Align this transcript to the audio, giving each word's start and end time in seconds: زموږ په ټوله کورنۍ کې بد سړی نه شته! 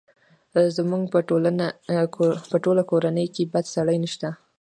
زموږ 0.75 1.03
په 2.51 2.57
ټوله 2.63 2.83
کورنۍ 2.91 3.27
کې 3.35 3.43
بد 3.53 3.65
سړی 3.75 3.97
نه 4.03 4.09
شته! 4.13 4.29